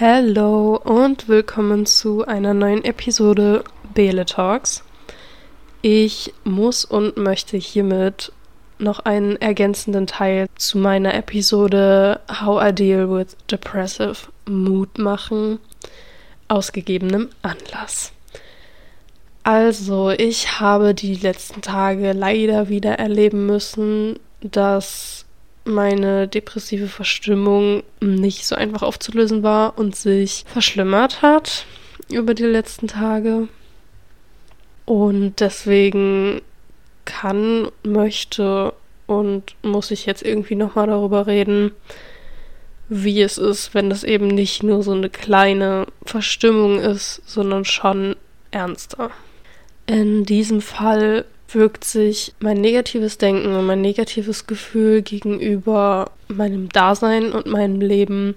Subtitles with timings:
[0.00, 3.62] Hallo und willkommen zu einer neuen Episode
[3.94, 4.82] Bele Talks.
[5.82, 8.32] Ich muss und möchte hiermit
[8.80, 14.16] noch einen ergänzenden Teil zu meiner Episode How I Deal with Depressive
[14.48, 15.60] Mood machen,
[16.48, 18.10] aus gegebenem Anlass.
[19.44, 25.23] Also, ich habe die letzten Tage leider wieder erleben müssen, dass
[25.64, 31.66] meine depressive Verstimmung nicht so einfach aufzulösen war und sich verschlimmert hat
[32.10, 33.48] über die letzten Tage.
[34.84, 36.42] Und deswegen
[37.04, 38.74] kann, möchte
[39.06, 41.72] und muss ich jetzt irgendwie nochmal darüber reden,
[42.88, 48.16] wie es ist, wenn das eben nicht nur so eine kleine Verstimmung ist, sondern schon
[48.50, 49.10] ernster.
[49.86, 57.32] In diesem Fall wirkt sich mein negatives Denken und mein negatives Gefühl gegenüber meinem Dasein
[57.32, 58.34] und meinem Leben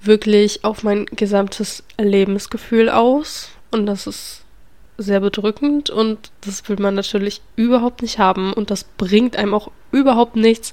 [0.00, 3.50] wirklich auf mein gesamtes Lebensgefühl aus.
[3.70, 4.42] Und das ist
[4.98, 9.70] sehr bedrückend und das will man natürlich überhaupt nicht haben und das bringt einem auch
[9.90, 10.72] überhaupt nichts,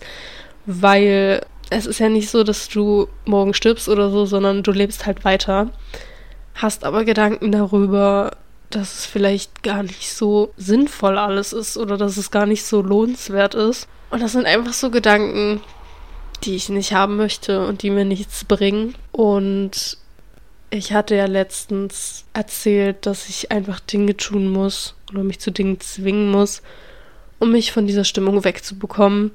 [0.66, 5.06] weil es ist ja nicht so, dass du morgen stirbst oder so, sondern du lebst
[5.06, 5.70] halt weiter,
[6.56, 8.32] hast aber Gedanken darüber,
[8.70, 12.82] dass es vielleicht gar nicht so sinnvoll alles ist oder dass es gar nicht so
[12.82, 13.88] lohnenswert ist.
[14.12, 15.62] Und das sind einfach so Gedanken,
[16.44, 18.96] die ich nicht haben möchte und die mir nichts bringen.
[19.12, 19.98] Und
[20.70, 25.80] ich hatte ja letztens erzählt, dass ich einfach Dinge tun muss oder mich zu Dingen
[25.80, 26.62] zwingen muss,
[27.40, 29.32] um mich von dieser Stimmung wegzubekommen.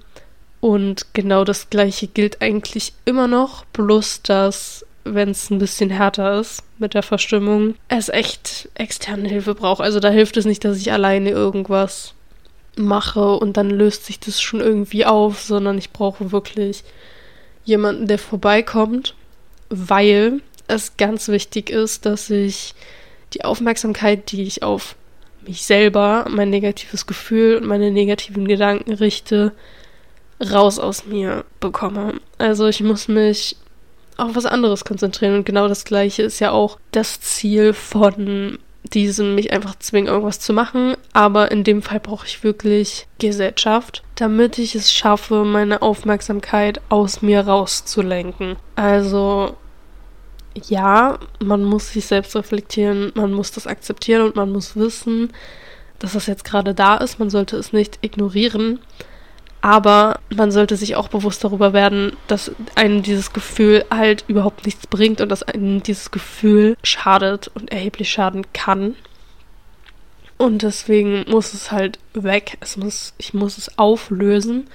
[0.61, 6.41] Und genau das gleiche gilt eigentlich immer noch, bloß dass, wenn es ein bisschen härter
[6.41, 9.81] ist mit der Verstimmung, es echt externe Hilfe braucht.
[9.81, 12.15] Also da hilft es nicht, dass ich alleine irgendwas
[12.77, 16.83] mache und dann löst sich das schon irgendwie auf, sondern ich brauche wirklich
[17.65, 19.15] jemanden, der vorbeikommt,
[19.69, 22.75] weil es ganz wichtig ist, dass ich
[23.33, 24.97] die Aufmerksamkeit, die ich auf
[25.47, 29.53] mich selber, mein negatives Gefühl und meine negativen Gedanken richte,
[30.41, 32.15] raus aus mir bekomme.
[32.39, 33.57] Also ich muss mich
[34.17, 38.59] auf was anderes konzentrieren und genau das gleiche ist ja auch das Ziel von
[38.93, 40.97] diesem mich einfach zwingen, irgendwas zu machen.
[41.13, 47.23] Aber in dem Fall brauche ich wirklich Gesellschaft, damit ich es schaffe, meine Aufmerksamkeit aus
[47.23, 48.57] mir rauszulenken.
[48.77, 49.57] Also
[50.69, 55.33] ja, man muss sich selbst reflektieren, man muss das akzeptieren und man muss wissen,
[55.99, 57.19] dass das jetzt gerade da ist.
[57.19, 58.81] Man sollte es nicht ignorieren.
[59.65, 64.87] Aber man sollte sich auch bewusst darüber werden, dass einem dieses Gefühl halt überhaupt nichts
[64.87, 68.95] bringt und dass einem dieses Gefühl schadet und erheblich schaden kann.
[70.37, 72.59] Und deswegen muss es halt weg.
[72.61, 74.69] Es muss, ich muss es auflösen.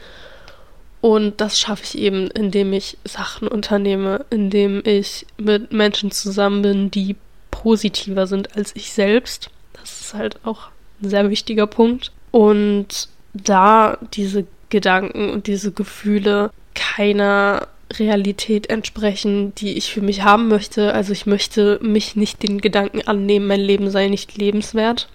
[1.01, 6.89] Und das schaffe ich eben, indem ich Sachen unternehme, indem ich mit Menschen zusammen bin,
[6.89, 7.15] die
[7.51, 9.51] positiver sind als ich selbst.
[9.73, 10.69] Das ist halt auch
[11.03, 12.11] ein sehr wichtiger Punkt.
[12.31, 20.47] Und da diese Gedanken und diese Gefühle keiner Realität entsprechen, die ich für mich haben
[20.47, 20.93] möchte.
[20.93, 25.07] Also ich möchte mich nicht den Gedanken annehmen, mein Leben sei nicht lebenswert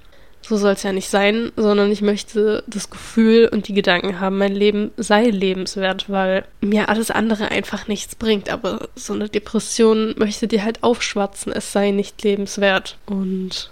[0.49, 4.39] so soll es ja nicht sein, sondern ich möchte das Gefühl und die Gedanken haben,
[4.39, 8.51] mein Leben sei lebenswert, weil mir alles andere einfach nichts bringt.
[8.51, 12.99] Aber so eine Depression möchte dir halt aufschwatzen, es sei nicht lebenswert.
[13.07, 13.71] Und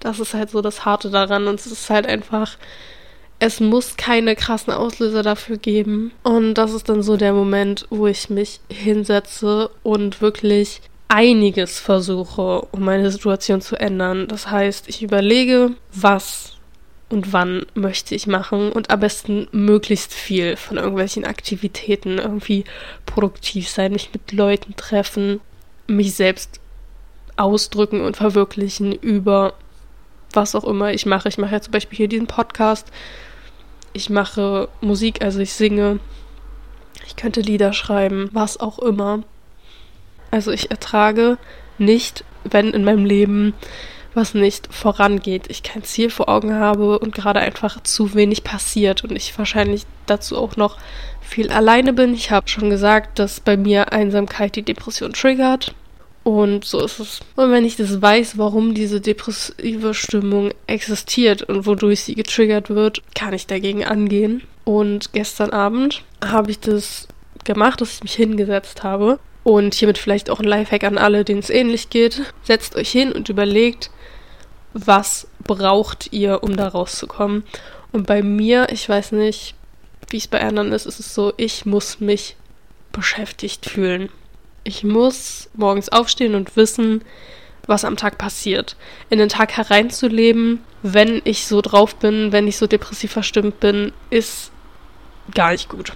[0.00, 1.48] das ist halt so das Harte daran.
[1.48, 2.58] Und es ist halt einfach,
[3.38, 6.12] es muss keine krassen Auslöser dafür geben.
[6.22, 12.62] Und das ist dann so der Moment, wo ich mich hinsetze und wirklich einiges versuche,
[12.72, 14.26] um meine Situation zu ändern.
[14.28, 16.54] Das heißt, ich überlege, was
[17.08, 22.64] und wann möchte ich machen und am besten möglichst viel von irgendwelchen Aktivitäten irgendwie
[23.04, 25.40] produktiv sein, mich mit Leuten treffen,
[25.86, 26.58] mich selbst
[27.36, 29.54] ausdrücken und verwirklichen über
[30.32, 31.28] was auch immer ich mache.
[31.28, 32.88] Ich mache ja zum Beispiel hier diesen Podcast.
[33.96, 36.00] Ich mache Musik, also ich singe.
[37.06, 39.22] Ich könnte Lieder schreiben, was auch immer.
[40.30, 41.38] Also ich ertrage
[41.78, 43.54] nicht, wenn in meinem Leben
[44.12, 49.02] was nicht vorangeht, ich kein Ziel vor Augen habe und gerade einfach zu wenig passiert
[49.02, 50.76] und ich wahrscheinlich dazu auch noch
[51.22, 52.12] viel alleine bin.
[52.12, 55.74] Ich habe schon gesagt, dass bei mir Einsamkeit die Depression triggert.
[56.26, 57.20] Und so ist es.
[57.36, 63.00] Und wenn ich das weiß, warum diese depressive Stimmung existiert und wodurch sie getriggert wird,
[63.14, 64.42] kann ich dagegen angehen.
[64.64, 67.06] Und gestern Abend habe ich das
[67.44, 71.38] gemacht, dass ich mich hingesetzt habe und hiermit vielleicht auch ein Lifehack an alle, denen
[71.38, 72.34] es ähnlich geht.
[72.42, 73.92] Setzt euch hin und überlegt,
[74.72, 77.44] was braucht ihr, um da rauszukommen.
[77.92, 79.54] Und bei mir, ich weiß nicht,
[80.08, 82.34] wie es bei anderen ist, ist es so, ich muss mich
[82.90, 84.08] beschäftigt fühlen.
[84.66, 87.04] Ich muss morgens aufstehen und wissen,
[87.68, 88.76] was am Tag passiert.
[89.10, 93.92] In den Tag hereinzuleben, wenn ich so drauf bin, wenn ich so depressiv verstimmt bin,
[94.10, 94.50] ist
[95.34, 95.92] gar nicht gut.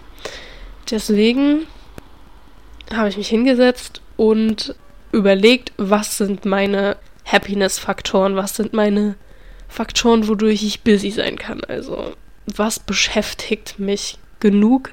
[0.89, 1.67] Deswegen
[2.95, 4.77] habe ich mich hingesetzt und
[5.11, 9.17] überlegt, was sind meine Happiness-Faktoren, was sind meine
[9.69, 11.65] Faktoren, wodurch ich busy sein kann.
[11.65, 12.15] Also,
[12.47, 14.91] was beschäftigt mich genug,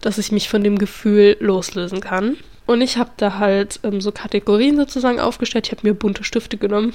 [0.00, 2.38] dass ich mich von dem Gefühl loslösen kann.
[2.66, 5.66] Und ich habe da halt ähm, so Kategorien sozusagen aufgestellt.
[5.66, 6.92] Ich habe mir bunte Stifte genommen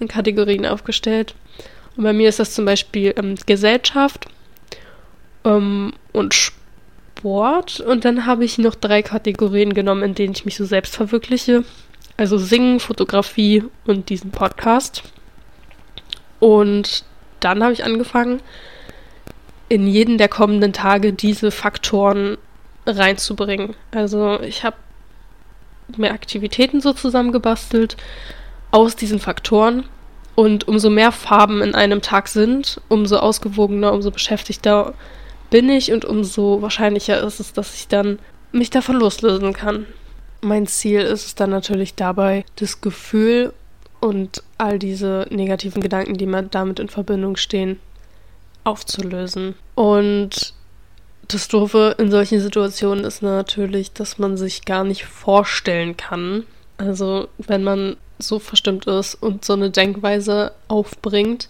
[0.00, 1.34] und Kategorien aufgestellt.
[1.96, 4.26] Und bei mir ist das zum Beispiel ähm, Gesellschaft
[5.44, 7.80] ähm, und Sport.
[7.80, 11.64] Und dann habe ich noch drei Kategorien genommen, in denen ich mich so selbst verwirkliche.
[12.16, 15.02] Also Singen, Fotografie und diesen Podcast.
[16.40, 17.04] Und
[17.40, 18.40] dann habe ich angefangen,
[19.68, 22.38] in jeden der kommenden Tage diese Faktoren
[22.86, 23.74] reinzubringen.
[23.90, 24.76] Also ich habe
[25.96, 27.96] mehr Aktivitäten so zusammengebastelt
[28.70, 29.84] aus diesen Faktoren.
[30.34, 34.92] Und umso mehr Farben in einem Tag sind, umso ausgewogener, umso beschäftigter
[35.48, 38.18] bin ich und umso wahrscheinlicher ist es, dass ich dann
[38.52, 39.86] mich davon loslösen kann.
[40.42, 43.52] Mein Ziel ist es dann natürlich dabei, das Gefühl
[44.00, 47.80] und all diese negativen Gedanken, die mir damit in Verbindung stehen,
[48.64, 49.54] aufzulösen.
[49.74, 50.52] Und
[51.28, 56.44] das Doofe in solchen Situationen ist natürlich, dass man sich gar nicht vorstellen kann.
[56.78, 61.48] Also, wenn man so verstimmt ist und so eine Denkweise aufbringt,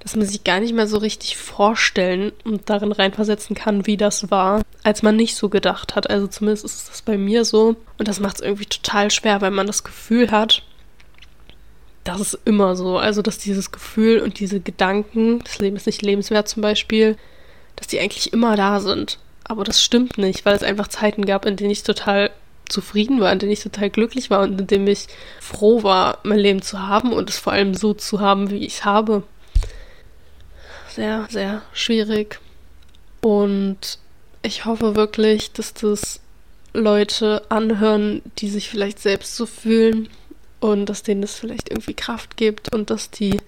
[0.00, 4.30] dass man sich gar nicht mehr so richtig vorstellen und darin reinversetzen kann, wie das
[4.30, 6.10] war, als man nicht so gedacht hat.
[6.10, 7.76] Also zumindest ist das bei mir so.
[7.98, 10.62] Und das macht es irgendwie total schwer, weil man das Gefühl hat,
[12.04, 12.98] das ist immer so.
[12.98, 17.16] Also, dass dieses Gefühl und diese Gedanken, das Leben ist nicht lebenswert zum Beispiel,
[17.76, 19.18] dass die eigentlich immer da sind.
[19.44, 22.30] Aber das stimmt nicht, weil es einfach Zeiten gab, in denen ich total
[22.68, 25.06] zufrieden war, in denen ich total glücklich war und in denen ich
[25.40, 28.74] froh war, mein Leben zu haben und es vor allem so zu haben, wie ich
[28.74, 29.22] es habe.
[30.88, 32.40] Sehr, sehr schwierig.
[33.20, 33.98] Und
[34.42, 36.20] ich hoffe wirklich, dass das
[36.72, 40.08] Leute anhören, die sich vielleicht selbst so fühlen
[40.60, 43.38] und dass denen das vielleicht irgendwie Kraft gibt und dass die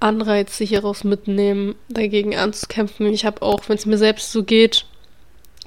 [0.00, 3.06] Anreize hieraus mitnehmen, dagegen anzukämpfen.
[3.06, 4.84] Ich habe auch, wenn es mir selbst so geht,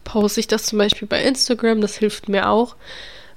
[0.04, 2.76] poste ich das zum Beispiel bei Instagram, das hilft mir auch,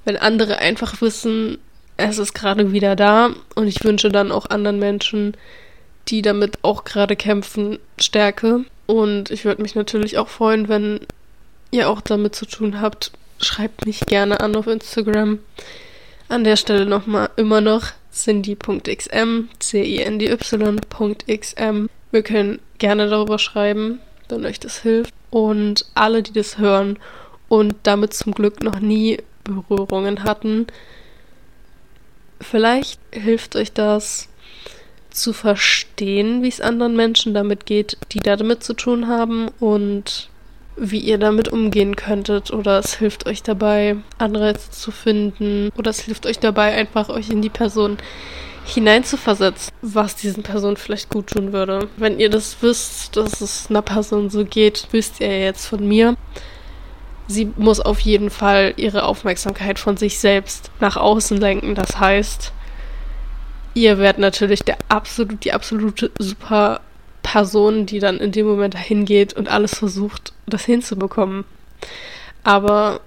[0.05, 1.57] wenn andere einfach wissen,
[1.97, 5.37] es ist gerade wieder da und ich wünsche dann auch anderen Menschen,
[6.07, 8.65] die damit auch gerade kämpfen, Stärke.
[8.85, 11.01] Und ich würde mich natürlich auch freuen, wenn
[11.71, 13.11] ihr auch damit zu tun habt.
[13.39, 15.39] Schreibt mich gerne an auf Instagram.
[16.29, 20.25] An der Stelle nochmal immer noch cindy.xm, C-I-N-D-Y.xm.
[22.11, 23.99] Wir können gerne darüber schreiben,
[24.29, 25.13] wenn euch das hilft.
[25.29, 26.99] Und alle, die das hören
[27.49, 30.67] und damit zum Glück noch nie Berührungen hatten,
[32.39, 34.29] vielleicht hilft euch das
[35.09, 40.29] zu verstehen, wie es anderen Menschen damit geht, die damit zu tun haben und
[40.75, 46.01] wie ihr damit umgehen könntet oder es hilft euch dabei, Anreize zu finden oder es
[46.01, 47.97] hilft euch dabei, einfach euch in die Person
[48.65, 51.89] hineinzuversetzen, was diesen Personen vielleicht gut tun würde.
[51.97, 56.15] Wenn ihr das wisst, dass es einer Person so geht, wisst ihr jetzt von mir.
[57.27, 61.75] Sie muss auf jeden Fall ihre Aufmerksamkeit von sich selbst nach außen lenken.
[61.75, 62.51] Das heißt,
[63.73, 66.81] ihr werdet natürlich der absolut, die absolute super
[67.23, 71.45] Person, die dann in dem Moment dahin geht und alles versucht, das hinzubekommen.
[72.43, 73.01] Aber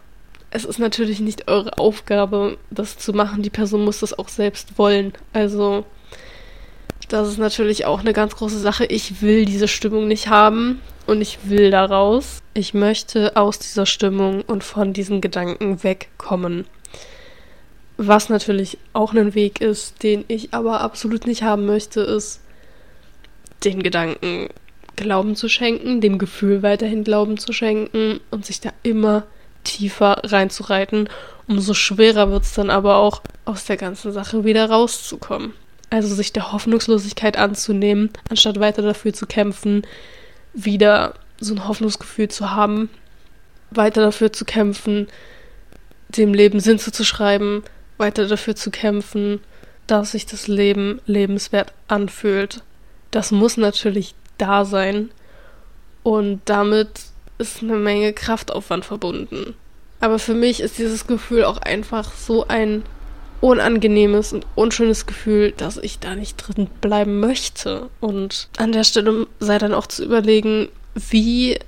[0.50, 3.42] es ist natürlich nicht eure Aufgabe, das zu machen.
[3.42, 5.12] Die Person muss das auch selbst wollen.
[5.32, 5.84] Also,
[7.08, 8.86] das ist natürlich auch eine ganz große Sache.
[8.86, 12.42] Ich will diese Stimmung nicht haben und ich will daraus.
[12.54, 16.64] Ich möchte aus dieser Stimmung und von diesen Gedanken wegkommen.
[17.98, 22.40] Was natürlich auch ein Weg ist, den ich aber absolut nicht haben möchte, ist,
[23.64, 24.48] den Gedanken
[24.96, 29.24] Glauben zu schenken, dem Gefühl weiterhin Glauben zu schenken und sich da immer
[29.62, 31.08] tiefer reinzureiten.
[31.46, 35.52] Umso schwerer wird es dann aber auch, aus der ganzen Sache wieder rauszukommen.
[35.90, 39.86] Also sich der Hoffnungslosigkeit anzunehmen, anstatt weiter dafür zu kämpfen,
[40.54, 42.88] wieder so ein Hoffnungsgefühl zu haben,
[43.70, 45.06] weiter dafür zu kämpfen,
[46.08, 47.62] dem Leben Sinn zuzuschreiben,
[47.98, 49.40] weiter dafür zu kämpfen,
[49.86, 52.62] dass sich das Leben lebenswert anfühlt
[53.16, 55.10] das muss natürlich da sein.
[56.02, 56.90] Und damit
[57.38, 59.54] ist eine Menge Kraftaufwand verbunden.
[60.00, 62.82] Aber für mich ist dieses Gefühl auch einfach so ein
[63.40, 67.88] unangenehmes und unschönes Gefühl, dass ich da nicht drin bleiben möchte.
[68.00, 71.58] Und an der Stelle sei dann auch zu überlegen, wie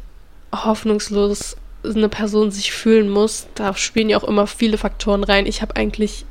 [0.55, 5.47] hoffnungslos eine Person sich fühlen muss, da spielen ja auch immer viele Faktoren rein.
[5.47, 6.26] Ich habe eigentlich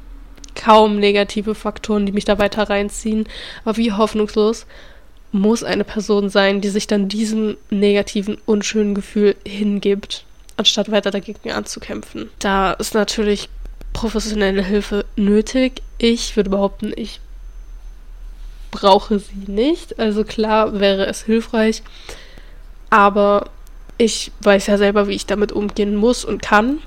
[0.54, 3.28] kaum negative Faktoren, die mich da weiter reinziehen.
[3.64, 4.68] Aber wie hoffnungslos
[5.40, 10.26] muss eine Person sein, die sich dann diesem negativen, unschönen Gefühl hingibt,
[10.58, 12.30] anstatt weiter dagegen anzukämpfen.
[12.40, 13.50] Da ist natürlich
[13.94, 15.82] professionelle Hilfe nötig.
[15.98, 17.20] Ich würde behaupten, ich
[18.72, 20.00] brauche sie nicht.
[20.00, 21.84] Also klar wäre es hilfreich,
[22.90, 23.50] aber
[23.98, 26.80] ich weiß ja selber, wie ich damit umgehen muss und kann.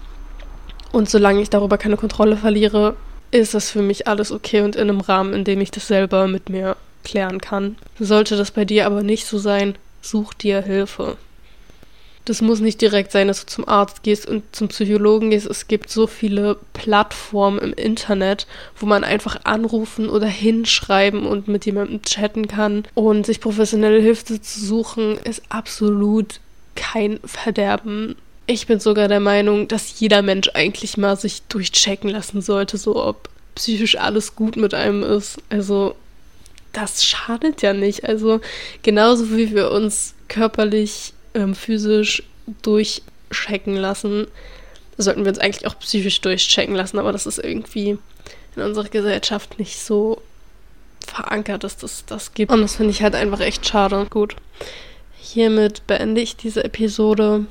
[0.93, 2.97] Und solange ich darüber keine Kontrolle verliere,
[3.31, 6.27] ist das für mich alles okay und in einem Rahmen, in dem ich das selber
[6.27, 7.77] mit mir klären kann.
[7.99, 11.17] Sollte das bei dir aber nicht so sein, such dir Hilfe.
[12.27, 15.47] Das muss nicht direkt sein, dass du zum Arzt gehst und zum Psychologen gehst.
[15.47, 21.67] Es gibt so viele Plattformen im Internet, wo man einfach anrufen oder hinschreiben und mit
[21.67, 22.85] jemandem chatten kann.
[22.95, 26.41] Und sich professionelle Hilfe zu suchen, ist absolut
[26.77, 28.17] kein Verderben.
[28.47, 33.03] Ich bin sogar der Meinung, dass jeder Mensch eigentlich mal sich durchchecken lassen sollte, so
[33.03, 35.39] ob psychisch alles gut mit einem ist.
[35.49, 35.95] Also,
[36.73, 38.05] das schadet ja nicht.
[38.05, 38.41] Also,
[38.83, 42.23] genauso wie wir uns körperlich ähm, physisch
[42.63, 44.27] durchchecken lassen,
[44.97, 47.99] sollten wir uns eigentlich auch psychisch durchchecken lassen, aber das ist irgendwie
[48.57, 50.21] in unserer Gesellschaft nicht so
[51.07, 52.53] verankert, dass das das gibt.
[52.53, 54.07] Und das finde ich halt einfach echt schade.
[54.11, 54.37] Gut.
[55.17, 57.47] Hiermit beende ich diese Episode.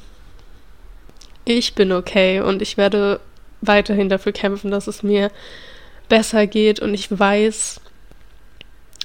[1.45, 3.19] Ich bin okay und ich werde
[3.61, 5.31] weiterhin dafür kämpfen, dass es mir
[6.07, 7.81] besser geht und ich weiß,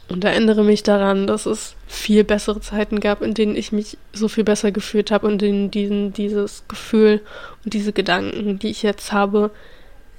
[0.08, 4.28] und erinnere mich daran, dass es viel bessere Zeiten gab, in denen ich mich so
[4.28, 7.20] viel besser gefühlt habe und in denen dieses Gefühl
[7.64, 9.50] und diese Gedanken, die ich jetzt habe,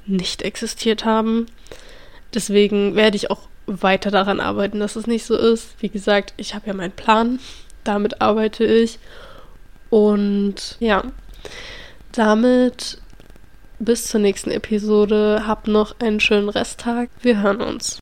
[0.06, 1.46] nicht existiert haben.
[2.34, 5.75] Deswegen werde ich auch weiter daran arbeiten, dass es nicht so ist.
[5.80, 7.39] Wie gesagt, ich habe ja meinen Plan,
[7.84, 9.00] damit arbeite ich.
[9.89, 11.04] Und ja,
[12.12, 13.00] damit
[13.80, 15.44] bis zur nächsten Episode.
[15.48, 17.10] Habt noch einen schönen Resttag.
[17.22, 18.00] Wir hören uns.